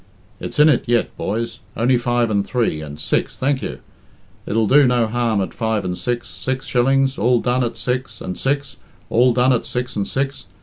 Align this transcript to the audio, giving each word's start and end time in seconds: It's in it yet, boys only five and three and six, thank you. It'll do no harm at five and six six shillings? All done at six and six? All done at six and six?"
It's 0.39 0.57
in 0.57 0.67
it 0.67 0.85
yet, 0.87 1.15
boys 1.15 1.59
only 1.77 1.95
five 1.95 2.31
and 2.31 2.43
three 2.43 2.81
and 2.81 2.99
six, 2.99 3.37
thank 3.37 3.61
you. 3.61 3.81
It'll 4.47 4.65
do 4.65 4.87
no 4.87 5.05
harm 5.05 5.39
at 5.41 5.53
five 5.53 5.85
and 5.85 5.95
six 5.95 6.27
six 6.27 6.65
shillings? 6.65 7.19
All 7.19 7.39
done 7.39 7.63
at 7.63 7.77
six 7.77 8.19
and 8.19 8.35
six? 8.35 8.77
All 9.11 9.31
done 9.31 9.53
at 9.53 9.67
six 9.67 9.95
and 9.95 10.07
six?" 10.07 10.47